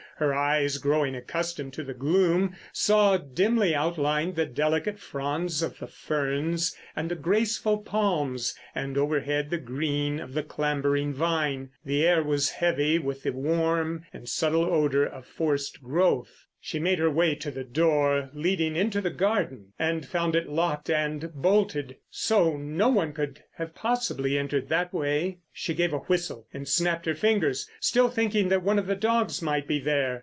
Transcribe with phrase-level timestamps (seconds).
[0.17, 5.87] Her eyes, growing accustomed to the gloom, saw dimly outlined the delicate fronds of the
[5.87, 11.71] ferns and the graceful palms and overhead the green of the clambering vine.
[11.83, 16.45] The air was heavy with the warm and subtle odour of forced growth.
[16.63, 20.91] She made her way to the door leading into the garden, and found it locked
[20.91, 21.95] and bolted.
[22.11, 25.39] So no one could have possibly entered that way.
[25.51, 29.41] She gave a whistle and snapped her fingers, still thinking that one of the dogs
[29.41, 30.19] might be there.